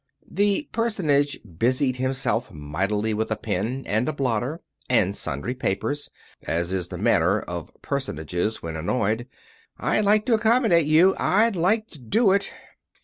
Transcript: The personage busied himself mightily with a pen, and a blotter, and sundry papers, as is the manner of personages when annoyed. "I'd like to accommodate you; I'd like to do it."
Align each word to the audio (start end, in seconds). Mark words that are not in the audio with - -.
The 0.31 0.67
personage 0.71 1.39
busied 1.59 1.97
himself 1.97 2.51
mightily 2.51 3.13
with 3.13 3.29
a 3.29 3.35
pen, 3.35 3.83
and 3.85 4.09
a 4.09 4.13
blotter, 4.13 4.59
and 4.89 5.15
sundry 5.15 5.53
papers, 5.53 6.09
as 6.41 6.73
is 6.73 6.87
the 6.87 6.97
manner 6.97 7.39
of 7.39 7.69
personages 7.83 8.63
when 8.63 8.75
annoyed. 8.75 9.27
"I'd 9.77 10.03
like 10.05 10.25
to 10.25 10.33
accommodate 10.33 10.87
you; 10.87 11.13
I'd 11.19 11.55
like 11.55 11.87
to 11.89 11.99
do 11.99 12.31
it." 12.31 12.51